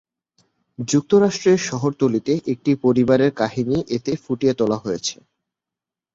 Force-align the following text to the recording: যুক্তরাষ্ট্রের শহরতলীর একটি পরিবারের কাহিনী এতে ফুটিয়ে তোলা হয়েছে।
যুক্তরাষ্ট্রের 0.79 1.59
শহরতলীর 1.67 2.27
একটি 2.53 2.71
পরিবারের 2.83 3.31
কাহিনী 3.33 3.77
এতে 3.87 4.11
ফুটিয়ে 4.23 4.53
তোলা 4.53 4.77
হয়েছে। 4.77 5.15